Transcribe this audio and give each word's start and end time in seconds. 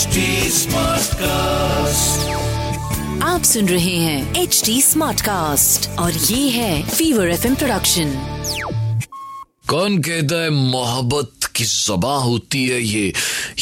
HD 0.00 0.20
Smartcast. 0.48 2.20
आप 3.22 3.42
सुन 3.44 3.68
रहे 3.68 3.96
हैं 3.96 4.34
एच 4.34 4.62
डी 4.66 4.82
स्मार्ट 4.82 5.20
कास्ट 5.20 5.98
और 5.98 6.12
ये 6.12 6.50
है 6.50 6.82
फीवर 6.82 7.28
एफ़ 7.28 7.54
प्रोडक्शन 7.54 8.12
कौन 9.68 9.98
कहता 9.98 10.42
है 10.42 10.50
मोहब्बत 10.50 11.30
की 11.56 11.64
जबा 11.64 12.14
होती 12.16 12.68
है 12.68 12.82
ये? 12.82 13.12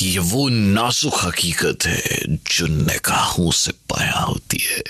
ये 0.02 0.18
वो 0.18 0.48
नाजुक 0.48 1.12
हकीकत 1.22 1.79
है 1.86 2.20
जो 2.29 2.66
निगाहों 2.66 3.50
से 3.50 3.73
पाया 3.73 4.20
होती 4.20 4.66
है। 4.70 4.82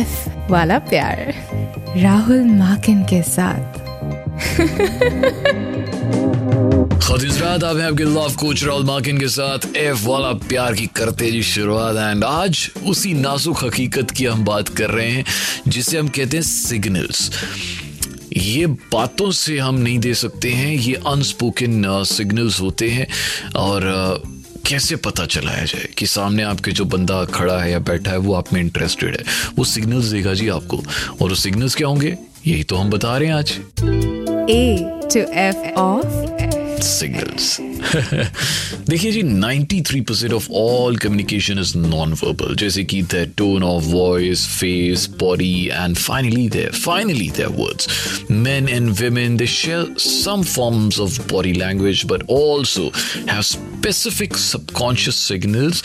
एफ़ 0.00 0.28
वाला 0.50 0.78
प्यार 0.78 1.34
राहुल 1.96 2.44
माकिन 2.44 3.02
के 3.02 3.22
साथ। 3.22 3.80
खदीजरात 7.02 7.64
आप 7.64 7.76
आपके 7.76 8.04
लव 8.04 8.34
कोच 8.38 8.64
राहुल 8.64 8.84
माकिन 8.84 9.18
के 9.18 9.28
साथ। 9.28 9.76
एफ़ 9.76 10.06
वाला 10.06 10.32
प्यार 10.32 10.74
की 10.74 10.86
करते 10.86 11.30
जी 11.30 11.42
शुरुआत 11.42 11.96
एंड 11.96 12.24
आज 12.24 12.70
उसी 12.86 13.14
नाजुक 13.14 13.64
हकीकत 13.64 14.10
की 14.10 14.24
हम 14.24 14.44
बात 14.44 14.68
कर 14.68 14.90
रहे 14.90 15.10
हैं 15.10 15.24
जिसे 15.68 15.98
हम 15.98 16.08
कहते 16.08 16.36
हैं 16.36 16.44
सिग्नल्स 16.44 17.30
ये 18.36 18.66
बातों 18.66 19.30
से 19.30 19.58
हम 19.58 19.74
नहीं 19.74 19.98
दे 19.98 20.14
सकते 20.14 20.50
हैं 20.50 20.74
ये 20.74 20.94
अनस्पोकन 20.94 22.04
सिग्नल्स 22.04 22.60
होते 22.60 22.90
हैं 22.90 23.06
और 23.56 23.80
uh, 24.24 24.68
कैसे 24.68 24.96
पता 24.96 25.26
चलाया 25.26 25.64
जाए 25.64 25.88
कि 25.98 26.06
सामने 26.06 26.42
आपके 26.42 26.70
जो 26.70 26.84
बंदा 26.84 27.24
खड़ा 27.24 27.58
है 27.58 27.72
या 27.72 27.78
बैठा 27.78 28.10
है 28.10 28.18
वो 28.18 28.34
आप 28.34 28.52
में 28.52 28.60
इंटरेस्टेड 28.60 29.16
है? 29.16 29.24
वो 29.58 29.64
सिग्नल्स 29.64 30.04
देगा 30.04 30.34
जी 30.34 30.48
आपको 30.48 30.76
और 31.22 31.28
वो 31.28 31.34
सिग्नल्स 31.34 31.74
क्या 31.74 31.88
होंगे? 31.88 32.16
यही 32.46 32.64
तो 32.64 32.76
हम 32.76 32.90
बता 32.90 33.18
रहे 33.18 33.28
हैं 33.28 33.34
आज। 33.34 33.50
A 34.50 34.76
to 35.14 35.20
F 35.32 35.74
of 35.74 36.61
signals. 36.82 37.46
देखिए 38.88 39.10
जी 39.12 39.22
93% 39.22 40.32
of 40.32 40.48
all 40.60 40.96
communication 41.04 41.58
is 41.58 41.76
non 41.78 42.12
verbal 42.22 42.54
जैसे 42.62 42.84
कि 42.84 43.02
the 43.14 43.24
tone 43.38 43.62
of 43.62 43.84
voice 43.84 44.46
face 44.58 45.06
body 45.20 45.52
and 45.72 45.96
finally 45.96 46.48
there 46.48 46.72
finally 46.84 47.30
there 47.36 47.48
words 47.58 47.88
men 48.30 48.68
and 48.68 49.00
women 49.00 49.36
they 49.36 49.46
share 49.46 49.84
some 49.98 50.42
forms 50.52 50.98
of 50.98 51.16
body 51.32 51.52
language 51.54 52.04
but 52.12 52.22
also 52.36 52.84
have 53.32 53.44
specific 53.44 54.36
subconscious 54.44 55.18
signals 55.30 55.82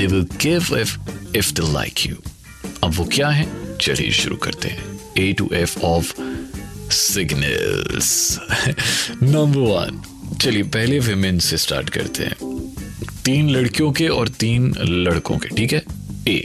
they 0.00 0.06
will 0.14 0.28
give 0.46 0.70
if 0.82 0.94
if 1.42 1.52
they 1.54 1.66
like 1.78 2.04
you 2.08 2.20
अब 2.84 2.94
वो 2.98 3.04
क्या 3.14 3.28
है 3.28 3.46
चलिए 3.80 4.10
शुरू 4.20 4.36
करते 4.46 4.68
हैं 4.68 4.86
A 5.18 5.26
to 5.40 5.48
F 5.60 5.72
of 5.86 6.12
signals 6.98 8.12
number 9.22 9.58
one 9.60 10.00
चलिए, 10.42 10.62
पहले 10.62 10.98
विमेन 10.98 11.38
से 11.38 11.56
स्टार्ट 11.58 11.90
करते 11.90 12.24
हैं 12.24 12.36
तीन 13.24 13.50
लड़कियों 13.50 13.90
के 13.92 14.08
और 14.08 14.28
तीन 14.40 14.72
लड़कों 14.80 15.38
के, 15.38 15.48
ठीक 15.56 15.72
है 15.72 15.82
ए 16.28 16.42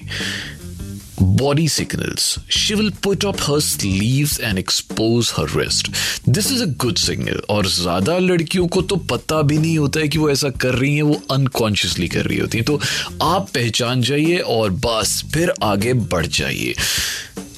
body 1.39 1.66
signals. 1.73 2.23
She 2.59 2.75
will 2.77 2.89
put 3.05 3.25
up 3.30 3.41
her 3.47 3.58
sleeves 3.66 4.31
and 4.47 4.59
expose 4.61 5.30
her 5.38 5.45
wrist. 5.52 5.89
This 6.38 6.50
is 6.55 6.63
a 6.63 6.67
good 6.83 7.02
signal. 7.02 7.39
और 7.50 7.67
ज़्यादा 7.67 8.17
लड़कियों 8.19 8.67
को 8.67 8.81
तो 8.81 8.95
पता 9.11 9.41
भी 9.41 9.58
नहीं 9.58 9.77
होता 9.77 10.00
है 10.00 10.07
कि 10.07 10.17
वो 10.19 10.30
ऐसा 10.30 10.50
कर 10.63 10.75
रही 10.75 10.95
हैं, 10.95 11.03
वो 11.03 11.22
अनकॉन्शियसली 11.31 12.07
कर 12.16 12.25
रही 12.25 12.38
होती 12.39 12.57
हैं 12.57 12.66
तो 12.66 12.80
आप 13.25 13.50
पहचान 13.53 14.02
जाइए 14.02 14.38
और 14.55 14.72
बस, 14.85 15.23
फिर 15.33 15.53
आगे 15.63 15.94
बढ़ 15.94 16.25
जाइए 16.25 16.73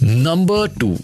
number 0.04 0.68
two 0.80 0.96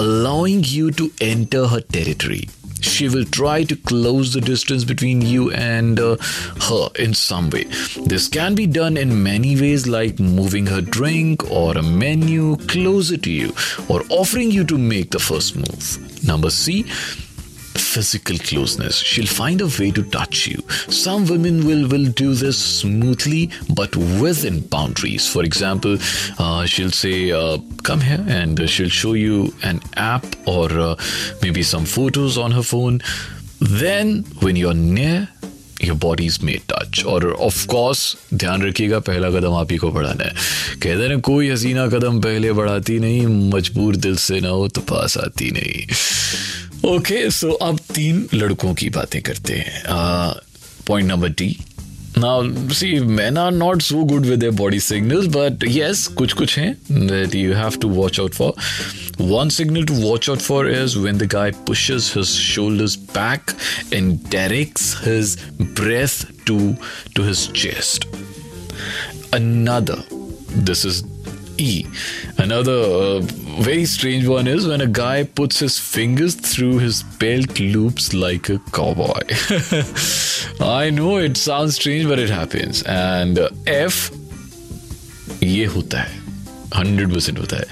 allowing 0.00 0.66
you 0.68 0.90
to 0.90 1.10
enter 1.22 1.64
her 1.64 1.84
territory. 1.96 2.44
She 2.86 3.08
will 3.08 3.24
try 3.24 3.64
to 3.64 3.76
close 3.76 4.32
the 4.32 4.40
distance 4.40 4.84
between 4.84 5.20
you 5.20 5.50
and 5.52 5.98
uh, 6.00 6.16
her 6.62 6.88
in 6.98 7.14
some 7.14 7.50
way. 7.50 7.64
This 8.04 8.28
can 8.28 8.54
be 8.54 8.66
done 8.66 8.96
in 8.96 9.22
many 9.22 9.60
ways, 9.60 9.86
like 9.86 10.18
moving 10.18 10.66
her 10.66 10.80
drink 10.80 11.50
or 11.50 11.76
a 11.76 11.82
menu 11.82 12.56
closer 12.68 13.16
to 13.16 13.30
you, 13.30 13.52
or 13.88 14.02
offering 14.08 14.50
you 14.50 14.64
to 14.64 14.78
make 14.78 15.10
the 15.10 15.18
first 15.18 15.56
move. 15.56 16.24
Number 16.26 16.50
C 16.50 16.86
physical 17.95 18.37
closeness. 18.37 18.95
She'll 18.97 19.25
find 19.25 19.61
a 19.61 19.67
way 19.67 19.91
to 19.91 20.03
touch 20.03 20.47
you. 20.47 20.63
Some 20.89 21.25
women 21.27 21.65
will 21.65 21.87
will 21.87 22.07
do 22.21 22.33
this 22.33 22.57
smoothly, 22.57 23.49
but 23.81 23.95
within 24.21 24.61
boundaries. 24.75 25.27
For 25.27 25.43
example, 25.43 25.97
uh, 26.39 26.65
she'll 26.65 26.95
say, 27.01 27.31
uh, 27.31 27.57
"Come 27.83 28.01
here," 28.01 28.23
and 28.39 28.63
she'll 28.69 28.95
show 29.01 29.13
you 29.13 29.53
an 29.63 29.81
app 29.95 30.25
or 30.45 30.69
uh, 30.87 30.95
maybe 31.41 31.63
some 31.63 31.85
photos 31.85 32.37
on 32.37 32.51
her 32.51 32.63
phone. 32.63 33.01
Then, 33.59 34.25
when 34.41 34.55
you're 34.55 34.73
near, 34.73 35.27
your 35.81 35.95
body's 35.95 36.35
made 36.47 36.63
touch 36.71 37.03
और 37.11 37.25
of 37.41 37.65
course 37.69 38.01
ध्यान 38.33 38.61
रखिएगा 38.67 38.99
पहला 39.07 39.29
कदम 39.39 39.53
आप 39.59 39.71
ही 39.71 39.77
को 39.83 39.89
बढ़ाना 39.91 40.23
है 40.23 40.33
कहते 40.81 41.07
ना 41.09 41.15
कोई 41.29 41.49
हसीना 41.49 41.87
कदम 41.93 42.19
पहले 42.21 42.51
बढ़ाती 42.59 42.99
नहीं 42.99 43.25
मजबूर 43.53 43.95
दिल 44.05 44.15
से 44.25 44.39
ना 44.41 44.49
हो 44.49 44.67
तो 44.77 44.81
पास 44.91 45.17
आती 45.17 45.49
नहीं 45.57 46.89
ओके 46.89 47.29
सो 47.31 47.51
अब 47.65 47.79
तीन 47.96 48.26
लड़कों 48.34 48.74
की 48.74 48.88
बातें 48.90 49.20
करते 49.22 49.54
हैं। 49.54 49.82
Point 50.88 51.08
number 51.08 51.32
T 51.32 51.56
now 52.18 52.72
see 52.74 52.88
man 53.00 53.38
are 53.38 53.50
not 53.52 53.82
so 53.82 54.04
good 54.04 54.26
with 54.26 54.44
a 54.44 54.50
body 54.58 54.80
signal 54.80 55.26
but 55.28 55.64
yes 55.68 56.06
कुछ 56.18 56.32
कुछ 56.32 56.58
हैं 56.58 56.72
that 56.92 57.34
you 57.34 57.54
have 57.54 57.76
to 57.82 57.88
watch 57.88 58.20
out 58.20 58.34
for 58.34 58.52
one 59.20 59.48
signal 59.48 59.84
to 59.84 59.94
watch 59.94 60.30
out 60.30 60.38
for 60.38 60.70
is 60.70 60.98
when 60.98 61.18
the 61.18 61.28
guy 61.32 61.50
pushes 61.66 62.12
his 62.16 62.26
shoulders 62.26 62.96
back 63.16 63.50
and 63.92 64.18
direct 64.32 64.80
his 65.06 65.36
breath 65.60 66.26
to 66.46 66.58
to 67.16 67.24
his 67.24 67.48
chest 67.62 68.08
another 69.34 70.02
this 70.56 70.86
is 70.86 71.02
E. 71.57 71.85
Another 72.37 72.71
uh, 72.71 73.19
very 73.61 73.85
strange 73.85 74.27
one 74.27 74.47
is 74.47 74.67
when 74.67 74.81
a 74.81 74.87
guy 74.87 75.23
puts 75.23 75.59
his 75.59 75.77
fingers 75.79 76.35
through 76.35 76.79
his 76.79 77.03
belt 77.23 77.59
loops 77.59 78.13
like 78.13 78.49
a 78.49 78.59
cowboy. 78.71 79.21
I 80.59 80.89
know 80.89 81.17
it 81.17 81.37
sounds 81.37 81.75
strange, 81.75 82.07
but 82.07 82.19
it 82.19 82.29
happens. 82.29 82.83
And 82.83 83.39
uh, 83.39 83.49
F, 83.67 84.11
ये 85.43 85.65
होता 85.65 86.01
है 86.01 86.19
hundred 86.75 87.13
percent 87.13 87.39
होता 87.39 87.57
है 87.57 87.65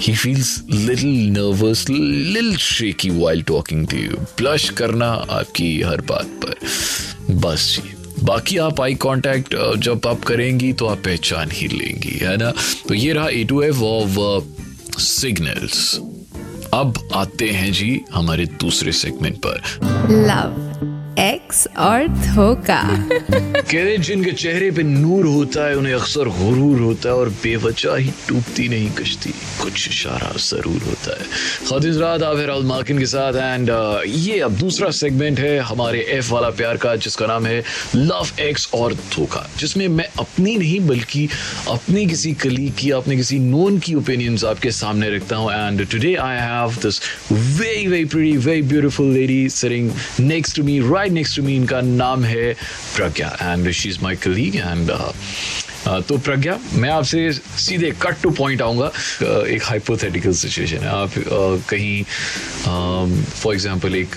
he 0.00 0.12
feels 0.14 0.62
little 0.88 1.14
nervous 1.36 1.88
little 1.88 2.56
shaky 2.56 3.10
while 3.10 3.40
talking 3.42 3.84
to 3.92 4.02
you 4.02 4.18
blush 4.40 4.68
करना 4.80 5.06
आपकी 5.38 5.70
हर 5.82 6.00
बात 6.10 6.26
पर 6.44 7.34
बस 7.44 7.64
जी 7.74 7.91
बाकी 8.23 8.57
आप 8.57 8.81
आई 8.81 8.93
कांटेक्ट 8.95 9.77
जब 9.77 10.01
आप 10.07 10.23
करेंगी 10.23 10.73
तो 10.73 10.85
आप 10.85 10.97
पहचान 10.97 11.49
ही 11.51 11.67
लेंगी, 11.67 12.17
है 12.25 12.37
ना? 12.37 12.51
तो 12.87 12.93
ये 12.93 13.13
रहा 13.13 13.29
A 13.29 13.43
to 13.43 13.61
F 13.61 13.81
of 13.81 14.43
signals 14.99 15.99
अब 16.73 17.09
आते 17.13 17.49
हैं 17.49 17.73
जी 17.73 18.01
हमारे 18.13 18.45
दूसरे 18.45 18.91
सेगमेंट 18.91 19.37
पर। 19.45 19.61
लव 20.11 20.72
एक्स 21.19 21.67
और 21.77 22.07
धोखा। 22.07 22.81
कहते 23.31 23.97
जिनके 23.97 24.31
चेहरे 24.31 24.69
पे 24.71 24.83
नूर 24.83 25.25
होता 25.25 25.67
है, 25.67 25.75
उन्हें 25.77 25.93
अक्सर 25.93 26.29
गुरूर 26.37 26.79
होता 26.81 27.09
है 27.09 27.15
और 27.15 27.29
बेवजह 27.43 27.95
ही 27.95 28.11
टूटती 28.27 28.67
नहीं 28.69 28.89
कश्ती। 28.91 29.33
कुछ 29.61 29.87
इशारा 29.89 30.31
ज़रूर 30.39 30.81
होता 30.83 31.17
है। 31.19 31.25
खातिज 31.69 31.97
रात 31.97 32.23
आप 32.23 32.37
राहुल 32.37 32.65
माकिन 32.65 32.99
के 32.99 33.05
साथ 33.05 33.33
एंड 33.35 33.69
ये 34.07 34.39
अब 34.39 34.55
दूसरा 34.57 34.89
सेगमेंट 34.93 35.39
है 35.39 35.57
हमारे 35.61 36.01
एफ़ 36.09 36.31
वाला 36.33 36.49
प्यार 36.51 36.77
का, 36.77 36.95
जिसका 36.97 37.27
नाम 37.27 37.45
है 37.45 37.63
लव 37.95 38.41
एक्स 38.41 38.69
और 38.73 38.93
धोखा, 39.15 39.47
जिसमें 39.59 39.87
मैं 39.89 40.07
अपनी 40.19 40.55
नहीं, 40.57 40.79
बल्कि 40.87 41.27
अपने 41.69 42.05
किसी 42.05 42.33
कलीग 42.43 42.73
की, 42.79 42.89
अपने 42.91 43.15
किसी 43.15 43.39
नोन 43.39 43.79
की 43.79 43.95
ओपिनियंस 43.95 44.43
आपके 44.45 44.71
सामने 44.71 45.09
रखता 45.15 45.35
हूँ। 45.35 45.51
And 45.51 45.87
today 45.91 46.15
I 46.15 46.37
have 46.39 46.75
this 46.83 47.01
very 47.31 47.87
very 47.87 48.05
pretty 48.05 48.37
very 48.39 48.61
beautiful 48.63 49.13
lady 49.13 49.47
sitting 49.51 49.91
next 50.19 50.55
to 50.55 50.63
me 50.63 50.79
right 50.83 51.02
next 51.09 51.37
to 51.37 51.43
me 51.43 51.55
इनका 51.55 51.81
नाम 51.81 52.23
है 52.23 52.53
Pragya 52.95 53.37
and 53.41 53.71
she 53.71 53.89
is 53.89 53.99
my 54.03 54.15
colleague 54.15 54.55
and 54.55 54.91
तो 56.07 56.17
प्रज्ञा 56.17 56.57
मैं 56.73 56.89
आपसे 56.89 57.31
सीधे 57.33 57.91
कट 58.01 58.21
टू 58.23 58.29
पॉइंट 58.31 58.61
आऊँगा 58.61 58.91
एक 59.45 59.63
हाइपोथेटिकल 59.63 60.33
सिचुएशन 60.33 60.77
है। 60.77 60.87
आप 60.87 61.13
uh, 61.13 61.69
कहीं 61.69 62.03
फॉर 63.23 63.53
एग्जांपल 63.53 63.95
एक 63.95 64.15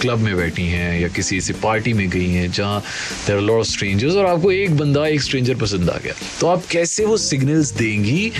क्लब 0.00 0.18
में 0.18 0.36
बैठी 0.36 0.62
हैं 0.62 1.00
या 1.00 1.08
किसी 1.08 1.36
ऐसी 1.36 1.52
पार्टी 1.52 1.92
में 1.92 2.08
गई 2.10 2.30
हैं 2.30 2.50
जहाँ 2.52 2.82
there 3.26 3.36
are 3.36 3.42
lot 3.42 3.60
of 3.60 3.66
strangers 3.66 4.14
और 4.14 4.26
आपको 4.26 4.52
एक 4.52 4.76
बंदा 4.76 5.06
एक 5.06 5.22
स्ट्रेंजर 5.22 5.54
पसंद 5.54 5.90
आ 5.90 5.98
गया। 6.04 6.14
तो 6.40 6.46
आप 6.46 6.66
कैसे 6.70 7.04
वो 7.04 7.16
सिग्नल्स 7.16 7.70
देंगी 7.72 8.32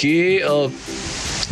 कि 0.00 0.40
uh, 0.40 0.70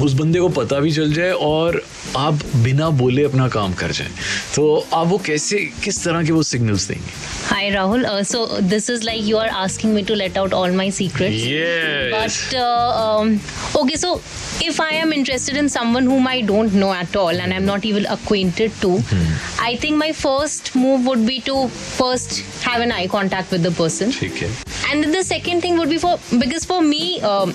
उस 0.00 0.12
बंदे 0.12 0.40
को 0.40 0.48
पता 0.60 0.80
भी 0.80 0.90
चल 0.92 1.12
जाए 1.12 1.30
और 1.32 1.82
आप 2.16 2.44
बिना 2.64 2.88
बोले 3.00 3.24
अपना 3.24 3.48
काम 3.48 3.74
कर 3.74 3.92
जाएँ 3.98 4.10
तो 4.54 4.64
आप 4.94 5.06
वो 5.06 5.18
कैसे 5.26 5.58
किस 5.84 6.04
तरह 6.04 6.24
के 6.24 6.32
वो 6.32 6.42
सिग्नल्स 6.52 6.88
देंगे 6.88 7.24
Hi 7.46 7.70
Rahul. 7.72 8.04
Uh, 8.04 8.24
so 8.28 8.38
this 8.70 8.88
is 8.92 9.04
like 9.04 9.22
you 9.24 9.36
are 9.38 9.50
asking 9.64 9.94
me 9.94 10.02
to 10.06 10.16
let 10.20 10.36
out 10.36 10.52
all 10.52 10.72
my 10.78 10.86
secrets. 10.96 11.44
yes 11.46 12.10
But 12.14 12.56
uh, 12.58 13.02
um, 13.02 13.40
okay, 13.82 13.94
so 13.94 14.16
if 14.68 14.80
I 14.80 14.90
am 15.02 15.12
interested 15.12 15.56
in 15.56 15.68
someone 15.68 16.10
whom 16.12 16.26
I 16.26 16.40
don't 16.40 16.74
know 16.74 16.92
at 16.92 17.14
all 17.14 17.44
and 17.44 17.54
I'm 17.54 17.64
not 17.64 17.84
even 17.84 18.06
acquainted 18.16 18.72
to, 18.80 18.88
mm-hmm. 18.88 19.62
I 19.68 19.76
think 19.76 19.96
my 19.96 20.10
first 20.22 20.74
move 20.74 21.06
would 21.06 21.24
be 21.26 21.38
to 21.50 21.68
first 21.68 22.40
have 22.64 22.80
an 22.88 22.90
eye 22.90 23.06
contact 23.06 23.52
with 23.52 23.62
the 23.62 23.74
person. 23.82 24.10
ठीक 24.12 24.48
And 24.90 25.04
then 25.04 25.12
the 25.12 25.24
second 25.24 25.60
thing 25.60 25.78
would 25.78 25.88
be 25.88 25.98
for 25.98 26.18
because 26.44 26.64
for 26.64 26.80
me, 26.82 27.20
um, 27.20 27.54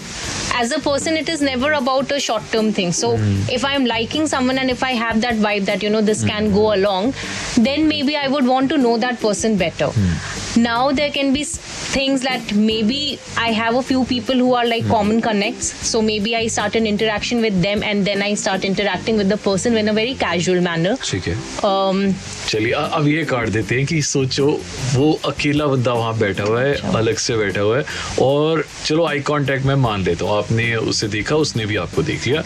as 0.53 0.71
a 0.71 0.79
person 0.79 1.17
it 1.17 1.29
is 1.29 1.41
never 1.41 1.71
about 1.73 2.11
a 2.11 2.19
short 2.19 2.43
term 2.51 2.71
thing 2.71 2.91
so 2.91 3.17
mm. 3.17 3.49
if 3.57 3.63
i'm 3.65 3.85
liking 3.85 4.27
someone 4.27 4.57
and 4.57 4.69
if 4.69 4.83
i 4.83 4.91
have 4.91 5.21
that 5.21 5.35
vibe 5.35 5.65
that 5.65 5.83
you 5.83 5.89
know 5.89 6.01
this 6.01 6.23
mm. 6.23 6.29
can 6.29 6.47
hmm. 6.47 6.53
go 6.53 6.73
along 6.75 7.13
then 7.55 7.87
maybe 7.87 8.15
i 8.17 8.27
would 8.27 8.45
want 8.45 8.69
to 8.69 8.77
know 8.77 8.97
that 8.97 9.19
person 9.19 9.57
better 9.57 9.87
mm. 9.87 10.57
now 10.57 10.91
there 10.91 11.11
can 11.11 11.33
be 11.33 11.43
things 11.43 12.21
that 12.21 12.53
maybe 12.53 13.19
i 13.37 13.51
have 13.51 13.75
a 13.75 13.83
few 13.83 14.03
people 14.05 14.35
who 14.35 14.53
are 14.53 14.65
like 14.65 14.83
hmm. 14.83 14.91
common 14.91 15.21
connects 15.21 15.71
so 15.93 16.01
maybe 16.01 16.35
i 16.35 16.45
start 16.47 16.75
an 16.75 16.85
interaction 16.85 17.41
with 17.41 17.61
them 17.61 17.83
and 17.83 18.05
then 18.05 18.21
i 18.21 18.33
start 18.33 18.63
interacting 18.65 19.17
with 19.17 19.29
the 19.29 19.37
person 19.37 19.77
in 19.77 19.89
a 19.89 19.93
very 19.93 20.15
casual 20.15 20.61
manner 20.61 20.97
okay. 21.13 21.35
um 21.63 22.13
चलिए 22.51 22.71
अब 22.71 23.07
ये 23.07 23.23
काट 23.23 23.49
देते 23.49 23.75
हैं 23.75 23.85
कि 23.85 24.01
सोचो 24.01 24.45
वो 24.93 25.19
अकेला 25.25 25.65
बंदा 25.65 25.93
वहाँ 25.93 26.17
बैठा 26.17 26.43
हुआ 26.43 26.61
है 26.61 26.73
अलग 26.95 27.17
से 27.17 27.37
बैठा 27.37 27.61
हुआ 27.61 27.77
है 27.77 27.85
और 28.21 28.65
चलो 28.85 29.05
आई 29.07 29.19
कांटेक्ट 29.19 29.65
मैं 29.65 29.75
मान 29.75 30.03
लेता 30.03 30.25
हूँ 30.25 30.37
आपने 30.37 30.75
उसे 30.75 31.07
देखा 31.07 31.35
उसने 31.35 31.65
भी 31.65 31.75
आपको 31.75 32.03
देख 32.03 32.27
लिया 32.27 32.43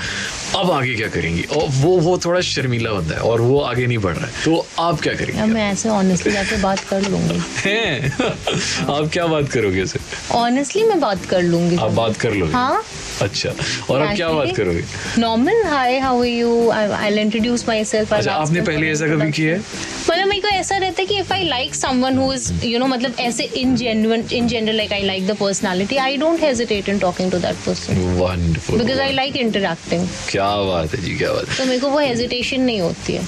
अब 0.56 0.72
आगे 0.72 0.96
क्या 0.96 1.07
करेंगी? 1.07 1.44
और 1.44 1.68
वो 1.72 1.98
वो 2.00 2.18
थोड़ा 2.18 2.42
शर्मीला 2.42 2.92
बंदा 2.92 3.16
है 3.16 3.22
और 3.22 3.42
वो 3.42 3.60
आगे 3.60 3.88
नहीं 3.88 3.98
बढ़ 3.98 4.16
रहा 4.16 4.25
है 4.25 4.31
तो 4.46 4.68
आप 4.80 5.02
क्या 5.02 5.13
करेंगे? 5.13 5.54
मैं 5.54 5.72
ऐसे 5.72 5.90
ऑनेस्टली 5.90 6.34
जाके 6.34 6.62
बात 6.62 6.80
कर 6.80 7.10
लूँगी। 7.10 7.40
आप 8.94 9.10
क्या 9.13 9.28
बात 9.28 9.50
करोगे 9.50 9.81
उसे? 9.81 10.00
ऑनेस्टली 10.31 10.84
मैं 10.84 11.00
बात 11.00 11.25
कर 11.25 11.42
लूँगी। 11.42 11.75
आप 11.75 11.92
बात 11.92 12.18
कर 12.18 12.34
लोगे? 12.34 12.54
हाँ। 12.54 12.84
अच्छा। 13.21 13.50
और 13.94 14.01
आप 14.01 14.15
क्या 14.15 14.29
बात 14.29 14.56
करोगे? 14.57 14.83
Normal 15.19 15.63
hi 15.65 15.97
how 16.00 16.19
are 16.21 16.25
you 16.27 16.69
I 16.71 16.88
will 17.09 17.19
introduce 17.19 17.67
myself 17.85 18.13
अच्छा 18.13 18.31
आपने 18.33 18.62
पहले 18.62 18.89
ऐसा 18.91 19.07
कभी 19.07 19.31
किया 19.31 19.56
है? 19.56 19.62
मतलब 20.10 20.28
मेरे 20.28 20.42
को 20.42 20.48
ऐसा 20.48 20.78
रहता 20.78 21.02
है 21.02 21.06
कि 21.07 21.18
if 21.19 21.31
I 21.34 21.48
like 21.48 21.75
someone 21.75 22.18
who 22.18 22.31
is 22.34 22.66
you 22.66 22.80
know 22.80 22.88
मतलब 22.88 23.13
ऐसे 23.19 23.44
in 23.62 23.75
genuine 23.75 24.24
in 24.34 24.48
general 24.48 24.75
like 24.78 24.94
I 24.94 25.04
like 25.04 25.28
the 25.28 25.36
personality 25.38 25.98
I 25.98 26.18
don't 26.18 26.44
hesitate 26.44 26.90
in 26.90 27.00
talking 27.00 27.31
to 27.31 27.38
that 27.38 27.56
person 27.66 27.98
wonderful 28.19 28.80
because 28.80 29.00
I 29.02 29.13
like 29.13 29.36
interacting 29.36 30.07
क्या 30.30 30.50
बात 30.63 30.96
है 30.96 31.02
जी 31.04 31.16
क्या 31.18 31.31
बात 31.34 31.50
है। 31.50 31.57
तो 31.57 31.66
मेरे 31.66 31.80
को 31.80 31.90
वो 31.90 32.00
हेजिटेशन 32.00 32.62
नहीं 32.62 32.81
होती 32.81 33.13
है। 33.13 33.24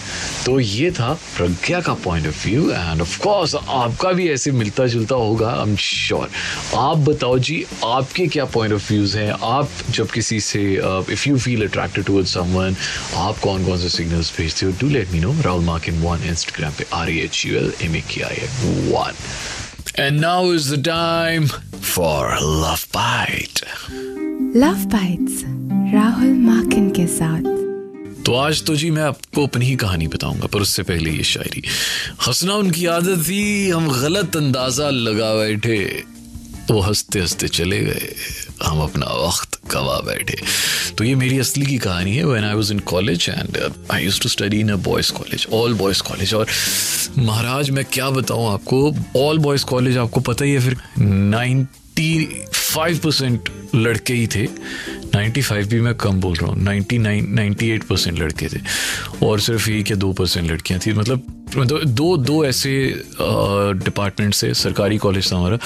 तो 0.45 0.59
ये 0.59 0.91
था 0.91 1.13
प्रज्ञा 1.37 1.79
का 1.81 1.93
point 2.03 2.27
of 2.27 2.45
view 2.47 2.69
and 2.71 3.01
of 3.01 3.17
course 3.21 3.55
आपका 3.55 4.11
भी 4.11 4.29
ऐसे 4.31 4.51
मिलता 4.51 4.87
जुलता 4.87 5.15
होगा 5.15 5.49
आई 5.49 5.69
एम 5.69 5.75
श्योर 5.85 6.29
आप 6.77 6.97
बताओ 7.09 7.39
जी 7.39 7.63
आपके 7.85 8.27
क्या 8.27 8.45
पॉइंट 8.57 8.73
ऑफ़ 8.73 8.91
व्यूज़ 8.91 9.17
हैं? 9.17 9.31
आप 9.31 9.69
जब 9.89 10.11
किसी 10.11 10.39
से 10.41 10.61
if 11.13 11.27
you 11.29 11.37
feel 11.37 11.67
attracted 11.67 12.05
towards 12.05 12.33
someone 12.33 12.75
आप 13.25 13.37
कौन 13.39 13.65
कौन 13.65 13.77
से 13.81 13.89
सिग्नल्स 13.97 14.33
भेजते 14.37 14.65
हो? 14.65 14.71
Do 14.81 14.89
let 14.89 15.11
me 15.11 15.19
know 15.19 15.33
Rahul 15.41 15.63
mark 15.65 15.89
in 15.89 16.01
one 16.01 16.27
Instagram 16.29 16.66
पे 16.71 16.85
R 16.93 17.09
E 17.09 17.19
H 17.19 17.45
U 17.45 17.57
L 17.57 17.73
M 17.81 17.95
A 17.95 18.01
K 18.01 18.21
I 18.21 18.37
one 18.91 19.13
And 19.99 20.21
now 20.21 20.41
is 20.55 20.65
the 20.71 20.77
time 20.87 21.45
for 21.91 22.23
Love 22.63 22.81
Bite. 22.95 23.61
Love 24.55 24.83
bites 24.91 25.41
Rahul 25.93 26.33
Makin 26.33 26.89
के 26.89 27.07
साथ। 27.07 27.41
तो 28.25 28.33
आज 28.33 28.63
तो 28.63 28.75
जी 28.75 28.91
मैं 28.91 29.03
आपको 29.03 29.45
अपनी 29.47 29.65
ही 29.65 29.75
कहानी 29.75 30.07
बताऊँगा 30.07 30.47
पर 30.47 30.59
उससे 30.59 30.83
पहले 30.83 31.11
ये 31.11 31.23
शायरी। 31.23 31.63
हंसना 32.27 32.53
उनकी 32.53 32.85
आदत 32.85 33.23
थी 33.29 33.69
हम 33.69 33.87
गलत 34.01 34.35
अंदाज़ा 34.35 34.89
लगा 34.89 35.33
बैठे 35.35 36.03
वो 36.71 36.79
हँसते 36.79 37.19
हँसते 37.19 37.47
चले 37.47 37.79
गए। 37.79 38.15
हम 38.63 38.81
अपना 38.81 39.05
वक्त 39.05 39.46
गवा 39.71 39.99
बैठे। 40.05 40.37
तो 40.97 41.03
ये 41.03 41.15
मेरी 41.15 41.39
असली 41.39 41.65
की 41.65 41.77
कहानी 41.77 42.15
है। 42.15 42.23
When 42.23 42.43
I 42.43 42.53
was 42.53 42.73
in 42.73 42.79
college 42.85 43.25
and 43.29 43.57
I 43.91 44.03
use 44.03 44.21
to 44.21 44.29
study 44.29 44.59
in 44.59 44.69
a 44.69 44.75
boys 44.83 45.11
college 45.13 45.47
all 45.53 45.73
boys 45.73 46.03
college 46.03 46.33
और 46.33 46.47
महाराज, 47.17 47.69
मैं 47.69 47.85
क्या 47.85 48.09
बताऊँ 48.09 48.53
आपको? 48.53 48.95
ऑल 49.17 49.39
बॉयज़ 49.39 49.65
कॉलेज 49.65 49.97
आपको 49.97 50.19
पता 50.19 50.45
ही 50.45 50.53
है, 50.53 50.59
फिर 50.59 50.77
95 50.99 52.99
परसेंट 52.99 53.49
लड़के 53.75 54.13
ही 54.13 54.27
थे। 54.27 54.47
95 55.15 55.67
भी 55.67 55.81
मैं 55.81 55.95
कम 55.95 56.21
बोल 56.21 56.35
रहा 56.35 56.51
हूँ। 56.51 56.63
99 56.63 57.35
98 57.35 57.83
परसेंट 57.83 58.19
लड़के 58.19 58.47
थे। 58.47 58.59
और 59.25 59.39
सिर्फ़ 59.39 59.69
एक 59.69 59.91
या 59.91 59.97
दो 59.97 60.13
परसेंट 60.13 60.51
लड़कियाँ 60.51 60.81
थी। 60.85 60.93
मतलब 60.93 61.33
मतलब 61.57 61.83
दो 61.83 62.17
दो 62.17 62.45
ऐसे 62.45 63.03
डिपार्टमेंट 63.83 64.33
से, 64.33 64.53
सरकारी 64.53 64.97
कॉलेज 64.97 65.31
था 65.31 65.35
हमारा। 65.35 65.59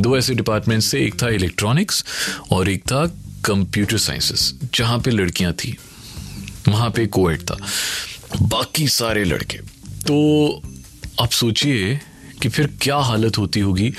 दो 0.00 0.16
ऐसे 0.16 0.34
डिपार्टमेंट 0.34 0.82
से, 0.82 1.00
एक 1.00 1.22
था 1.22 1.28
इलेक्ट्रॉनिक्स 1.28 2.04
और 2.50 2.68
एक 2.68 2.82
था 2.82 3.06
कंप्यूटर 3.46 3.98
साइंसेस 3.98 4.52
जहाँ 4.74 4.98
पे 5.00 5.10
लड़कियाँ 5.10 5.52
थी 5.54 5.76
वहाँ 6.68 6.90
पे 6.90 7.06
कोएड 7.08 7.42
था 7.42 7.58
बाकी 8.42 8.86
सारे 8.88 9.24
लड़के। 9.24 9.58
तो 10.06 10.62
आप 11.20 11.30
सोचिए 11.32 11.98
कि 12.42 12.48
फिर 12.48 12.66
क्या 12.82 12.96
हालत 12.96 13.38
होती 13.38 13.60
होगी। 13.60 13.92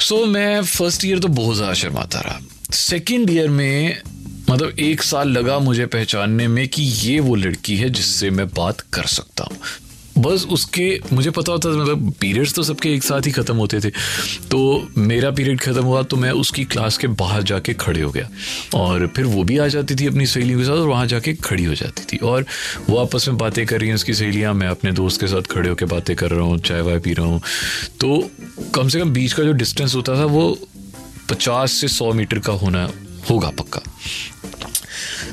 सो 0.00 0.14
so, 0.16 0.28
मैं 0.28 0.62
फ़र्स्ट 0.64 1.04
ईयर 1.04 1.18
तो 1.18 1.28
बहुत 1.30 1.56
ज़्यादा 1.56 1.74
शर्माता 1.74 2.20
रहा। 2.20 2.40
सेकेंड 2.72 3.30
ईयर 3.30 3.48
में 3.48 4.02
मतलब 4.50 4.78
एक 4.78 5.02
साल 5.02 5.28
लगा 5.28 5.58
मुझे 5.58 5.86
पहचानने 5.86 6.46
में 6.48 6.66
कि 6.68 6.82
ये 6.82 7.18
वो 7.20 7.34
लड़की 7.34 7.76
है 7.76 7.88
जिससे 7.90 8.30
मैं 8.30 8.48
बात 8.48 8.80
कर 8.92 9.06
सकता 9.08 9.44
हूँ। 9.44 9.58
बस 10.18 10.44
उसके, 10.50 11.00
मुझे 11.12 11.30
पता 11.30 11.52
होता 11.52 11.72
था 11.72 11.76
मतलब 11.76 12.12
पीरियड्स 12.20 12.54
तो 12.54 12.62
सबके 12.62 12.92
एक 12.94 13.02
साथ 13.04 13.26
ही 13.26 13.30
ख़त्म 13.32 13.56
होते 13.56 13.80
थे। 13.80 13.90
तो 14.50 14.88
मेरा 14.98 15.30
पीरियड 15.30 15.60
ख़त्म 15.60 15.82
हुआ 15.84 16.02
तो 16.02 16.16
मैं 16.16 16.30
उसकी 16.40 16.64
क्लास 16.66 16.98
के 16.98 17.06
बाहर 17.16 17.42
जाके 17.42 17.74
खड़े 17.74 18.00
हो 18.00 18.10
गया। 18.10 18.28
और 18.74 19.06
फिर 19.16 19.24
वो 19.24 19.44
भी 19.44 19.58
आ 19.58 19.66
जाती 19.68 19.94
थी 19.94 20.06
अपनी 20.06 20.26
सहेलियों 20.26 20.58
के 20.58 20.64
साथ 20.64 20.72
और 20.72 20.88
वहाँ 20.88 21.06
जाके 21.06 21.34
खड़ी 21.34 21.64
हो 21.64 21.74
जाती 21.74 22.04
थी। 22.12 22.16
और 22.18 22.46
वो 22.88 22.96
आपस 22.98 23.28
में 23.28 23.36
बातें 23.38 23.64
कर 23.66 23.80
रही 23.80 23.88
हैं 23.88 23.94
उसकी 23.94 24.14
सहेलियाँ, 24.14 24.54
मैं 24.54 24.68
अपने 24.68 24.92
दोस्त 24.92 25.20
के 25.20 25.26
साथ 25.26 25.50
खड़े 25.50 25.68
होकर 25.68 25.86
बातें 25.86 26.14
कर 26.16 26.30
रहा 26.30 26.44
हूँ 26.44 26.58
चाय 26.60 26.80
वाय 26.80 26.98
पी 26.98 27.12
रहा 27.12 27.26
हूँ। 27.26 27.40
तो 28.00 28.30
कम 28.74 28.88
से 28.88 29.00
कम 29.00 29.10
बीच 29.10 29.32
का 29.32 29.44
जो 29.44 29.52
डिस्टेंस 29.54 29.94
होता 29.94 30.16
था, 30.16 30.24
वो 30.24 30.58
पचास 31.30 31.72
से 31.72 31.88
सौ 31.88 32.12
मीटर 32.12 32.38
का 32.38 32.52
होना 32.54 32.88
होगा 33.30 33.50
पक्का। 33.58 33.80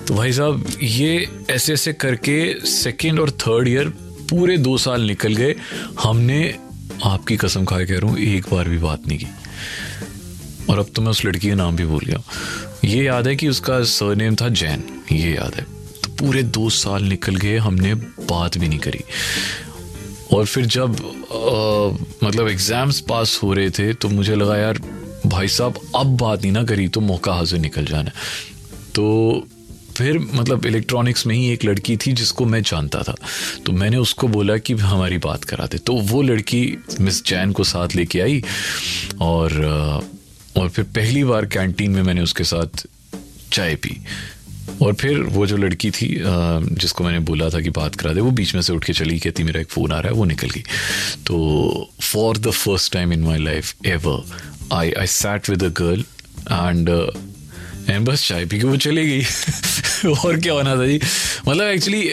तो 0.08 0.14
भाई 0.14 0.34
साहब, 0.34 0.66
ये 0.82 1.28
ऐसे 1.50 1.74
ऐसे 1.74 1.94
करके 1.94 2.38
सेकेंड 2.68 3.20
और 3.20 3.32
थर्ड 3.42 3.68
ईयर 3.68 3.94
पूरे 4.30 4.58
दो 4.58 4.78
साल 4.78 5.02
निकल 5.02 5.36
गए 5.36 5.56
हमने 6.00 6.44
आपकी 7.04 7.38
कसम 7.38 7.66
खाए 7.66 7.86
कह 7.86 8.00
रहा 8.00 8.12
हूँ 8.12 8.20
एक 8.20 8.46
बार 8.52 8.70
भी 8.70 8.78
बात 8.78 9.08
नहीं 9.08 9.18
की। 9.18 9.28
और 10.70 10.80
अब 10.80 10.88
तो 10.96 11.02
मैं 11.02 11.10
उस 11.10 11.24
लड़की 11.26 11.50
का 11.50 11.56
नाम 11.56 11.76
भी 11.76 11.86
भूल 11.86 12.06
गया 12.06 12.22
ये 12.86 13.04
याद 13.04 13.28
है 13.28 13.36
कि 13.36 13.48
उसका 13.48 13.82
सरनेम 13.84 14.36
था 14.36 14.50
जैन 14.52 14.84
ये 15.12 15.34
याद 15.36 15.56
है। 15.56 15.64
तो 16.04 16.10
पूरे 16.16 16.44
दो 16.44 16.70
साल 16.70 17.04
निकल 17.04 17.36
गए 17.36 17.58
हमने 17.58 17.94
बात 17.94 18.58
भी 18.58 18.68
नहीं 18.68 18.80
करी। 18.80 19.04
और 20.34 20.46
फिर 20.46 20.66
जब 20.66 20.96
अ, 20.96 22.26
मतलब 22.26 22.48
एग्ज़ाम्स 22.50 23.00
पास 23.10 23.40
हो 23.44 23.54
रहे 23.54 23.70
थे 23.70 23.94
तो 23.94 24.10
मुझे 24.10 24.36
लगा 24.36 24.58
यार 24.58 24.80
भाई 25.26 25.48
साहब 25.48 25.80
अब 25.96 26.18
बात 26.18 26.42
नहीं 26.42 26.52
ना 26.52 26.64
करी 26.64 26.88
तो 26.88 27.02
मौका 27.02 27.34
हाजिर 27.34 27.60
निकल 27.60 27.86
जाना 27.86 28.12
तो 28.96 29.06
फिर 29.98 30.20
मतलब 30.20 30.66
इलेक्ट्रॉनिक्स 30.66 31.26
में 31.28 31.36
ही 31.36 31.48
एक 31.50 31.66
लड़की 31.66 31.98
थी 31.98 32.12
जिसको 32.14 32.46
मैं 32.46 32.62
जानता 32.62 33.02
था। 33.04 33.16
तो 33.66 33.72
मैंने 33.72 33.98
उसको 33.98 34.28
बोला 34.28 34.58
कि 34.58 34.74
हमारी 34.76 35.18
बात 35.18 35.44
करा 35.44 35.66
दे। 35.66 35.78
तो 35.78 35.94
वो 36.04 36.22
लड़की 36.22 36.62
मिस 37.00 37.24
जैन 37.26 37.52
को 37.52 37.64
साथ 37.64 37.96
लेके 37.96 38.22
आई 38.22 38.44
और 39.22 39.62
और 40.58 40.70
फिर 40.70 40.86
पहली 40.96 41.24
बार 41.24 41.46
कैंटीन 41.48 41.92
में 41.92 42.02
मैंने 42.04 42.22
उसके 42.22 42.44
साथ 42.44 42.86
चाय 43.54 43.76
पी। 43.76 43.98
और 44.82 44.94
फिर 44.94 45.20
वो 45.20 45.46
जो 45.48 45.58
लड़की 45.58 45.90
थी 45.92 46.08
जिसको 46.20 47.04
मैंने 47.04 47.20
बोला 47.20 47.50
था 47.50 47.60
कि 47.62 47.70
बात 47.70 47.96
करा 47.96 48.14
दे, 48.14 48.22
वो 48.22 48.32
बीच 48.32 48.54
में 48.56 48.62
से 48.62 48.74
उठ 48.74 48.86
के 48.86 48.94
चली, 48.94 49.20
कहती, 49.20 49.44
मेरा 49.44 49.62
एक 49.62 49.70
फ़ोन 49.70 49.92
आ 49.92 50.00
रहा 50.00 50.12
है, 50.12 50.18
वो 50.18 50.26
निकल 50.26 50.50
गई। 50.50 50.64
तो 51.26 51.90
for 52.02 52.38
the 52.38 52.52
first 52.52 52.92
time 52.94 53.14
in 53.14 53.24
my 53.24 53.44
life 53.44 53.86
ever 53.86 54.24
I 54.74 54.92
I 54.92 55.08
sat 55.08 55.50
with 55.50 55.64
a 55.64 55.70
girl 55.80 56.02
and 56.42 56.90
and 57.90 58.06
बस 58.08 58.28
चाय 58.28 58.46
पी 58.46 58.60
के 58.60 58.68
वो 58.68 58.78
चली 58.78 59.06
गई। 59.08 60.14
और 60.26 60.40
क्या 60.40 60.54
होना 60.54 60.76
था 60.76 60.86
जी? 60.86 61.00
मतलब 61.48 61.64
एक्चुअली 61.64 62.04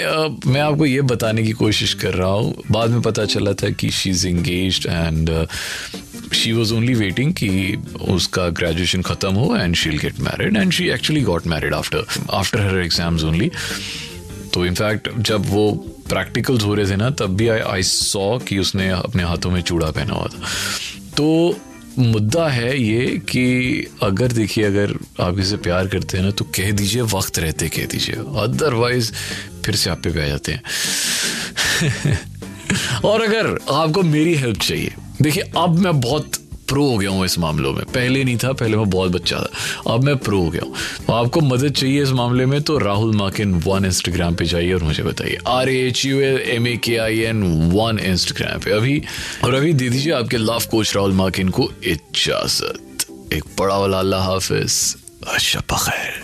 मैं 0.52 0.60
आपको 0.60 0.86
ये 0.86 1.00
बताने 1.02 1.42
की 1.42 1.52
कोशिश 1.52 1.94
कर 1.94 2.14
रहा 2.14 2.30
हूँ। 2.30 2.54
बाद 2.70 2.90
में 2.90 3.00
पता 3.02 3.24
चला 3.26 3.52
था 3.52 3.70
कि 3.70 3.90
she 3.90 4.10
is 4.10 4.26
engage 4.28 4.86
and 4.86 5.30
she 6.34 6.52
was 6.52 6.72
only 6.74 6.94
waiting 6.94 7.32
कि 7.34 7.48
उसका 8.08 8.48
ग्रेजुएशन 8.50 9.02
ख़त्म 9.02 9.32
हो 9.34 9.56
and 9.56 9.74
she'll 9.76 9.98
get 9.98 10.20
married 10.20 10.56
and 10.56 10.72
she 10.72 10.88
actually 10.90 11.22
got 11.22 11.46
married 11.46 11.74
after 11.74 12.04
after 12.32 12.60
her 12.60 12.78
exams 12.78 13.24
only 13.24 13.50
तो 14.54 14.64
इनफैक्ट 14.66 15.08
जब 15.18 15.46
वो 15.46 15.70
प्रैक्टिकल्स 16.08 16.62
हो 16.64 16.74
रहे 16.74 16.86
थे 16.86 16.96
ना, 16.96 17.10
तब 17.10 17.36
भी 17.36 17.48
आई 17.48 17.60
आई 17.60 17.82
सॉ 17.82 18.38
कि 18.38 18.58
उसने 18.58 18.88
अपने 18.90 19.22
हाथों 19.22 19.50
में 19.50 19.60
चूड़ा 19.62 19.90
पहना 19.90 20.14
हुआ 20.14 20.26
था। 20.26 20.40
तो 21.16 21.58
मुद्दा 21.98 22.48
है 22.48 22.82
ये 22.82 23.06
कि 23.06 23.76
अगर 24.02 24.32
देखिए, 24.32 24.64
अगर 24.64 24.94
आप 25.20 25.38
इसे 25.38 25.56
प्यार 25.56 25.86
करते 25.86 26.18
हैं 26.18 26.24
ना 26.24 26.30
तो 26.30 26.44
कह 26.44 26.70
दीजिए, 26.70 27.02
वक्त 27.02 27.38
रहते 27.38 27.68
कह 27.68 27.84
दीजिए। 27.84 28.14
अदरवाइज़ 28.14 29.12
फिर 29.64 29.76
से 29.76 29.90
आप 29.90 29.98
पे 29.98 30.24
आ 30.24 30.26
जाते 30.26 30.52
हैं। 30.52 30.62
और 33.04 33.22
अगर 33.22 33.58
आपको 33.72 34.02
मेरी 34.02 34.34
हेल्प 34.34 34.58
चाहिए, 34.58 34.94
देखिए, 35.22 35.42
अब 35.56 35.78
मैं 35.78 36.00
बहुत 36.00 36.32
प्रो 36.72 36.84
हो 36.88 36.96
गया 36.98 37.10
हूँ 37.10 37.24
इस 37.24 37.38
मामलों 37.38 37.72
में। 37.72 37.84
पहले 37.94 38.24
नहीं 38.24 38.36
था 38.36 38.52
पहले 38.52 38.76
मैं 38.76 38.88
बहुत 38.90 39.10
बच्चा 39.12 39.38
था। 39.38 39.92
अब 39.94 40.04
मैं 40.04 40.16
प्रो 40.18 40.38
हो 40.42 40.50
गया 40.50 40.62
हूँ। 40.66 40.74
तो 41.06 41.12
आपको 41.12 41.40
मदद 41.40 41.72
चाहिए 41.72 42.02
इस 42.02 42.10
मामले 42.20 42.46
में 42.46 42.60
तो 42.62 42.78
राहुल 42.78 43.14
माकिन 43.16 43.54
वन 43.66 43.84
इंस्टाग्राम 43.84 44.34
पे 44.34 44.44
जाइए 44.44 44.72
और 44.72 44.82
मुझे 44.82 45.02
बताइए। 45.02 45.38
R 45.48 45.68
H 45.68 46.04
U 46.06 46.20
L 46.20 46.38
M 46.50 46.66
A 46.66 46.76
K 46.84 46.96
I 46.96 47.18
N 47.30 47.42
one 47.72 47.98
Instagram 48.04 48.60
पे। 48.60 48.70
अभी 48.70 49.02
और 49.44 49.54
अभी 49.54 49.72
दे 49.72 49.88
दीजिए 49.90 50.12
आपके 50.12 50.36
लव 50.38 50.62
कोच 50.70 50.94
राहुल 50.96 51.12
माकिन 51.22 51.48
को 51.48 51.70
इजाज़त। 51.84 53.06
एक 53.32 53.44
बड़ा 53.58 53.76
वाला 53.78 53.98
अल्लाह 53.98 54.22
हाफिज। 54.22 54.72
शपा 55.40 55.78
खैर 55.78 56.20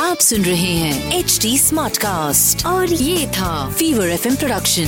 आप 0.00 0.18
सुन 0.20 0.42
रहे 0.44 0.72
हैं 0.74 1.18
एच 1.18 1.38
डी 1.42 1.56
स्मार्ट 1.58 1.96
कास्ट 1.96 2.66
और 2.66 2.92
ये 2.92 3.26
था 3.36 3.52
fever 3.78 4.08
F 4.08 4.28
production 4.36 4.86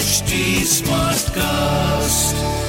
HD 0.00 0.40
Smartcast. 0.72 2.59